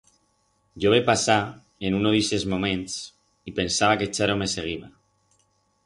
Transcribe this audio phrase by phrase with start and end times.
[0.83, 1.35] Yo ve pasar
[1.89, 2.97] en uno d'ixes moments
[3.53, 4.91] y pensaba que Charo me seguiba.